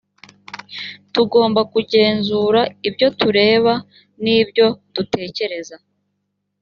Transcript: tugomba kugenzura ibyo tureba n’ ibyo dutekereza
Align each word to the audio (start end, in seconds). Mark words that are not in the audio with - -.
tugomba 1.13 1.61
kugenzura 1.73 2.61
ibyo 2.87 3.07
tureba 3.19 3.73
n’ 4.21 4.23
ibyo 4.39 4.67
dutekereza 4.95 5.75